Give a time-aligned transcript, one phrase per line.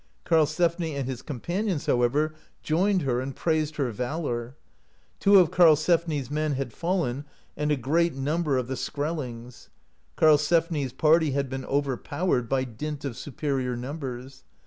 [0.25, 4.55] Karlsefni and his companions, however, joined her and praised her valour.
[5.19, 7.23] Two of Karlsefni's men had fallen
[7.55, 9.69] and a great number of the Skrellings.
[10.17, 14.43] Karlsefni's party had been overpowered by dint of superior numbers.